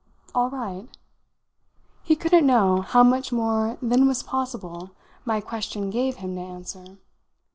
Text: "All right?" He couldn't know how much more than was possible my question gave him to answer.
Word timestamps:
"All 0.33 0.49
right?" 0.49 0.89
He 2.01 2.15
couldn't 2.15 2.47
know 2.47 2.81
how 2.81 3.03
much 3.03 3.31
more 3.31 3.77
than 3.83 4.07
was 4.07 4.23
possible 4.23 4.89
my 5.25 5.39
question 5.41 5.91
gave 5.91 6.15
him 6.15 6.33
to 6.37 6.41
answer. 6.41 6.97